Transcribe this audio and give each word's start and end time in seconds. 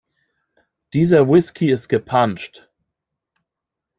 Dieser 0.93 1.29
Whisky 1.29 1.69
ist 1.69 1.87
gepanscht. 1.87 2.67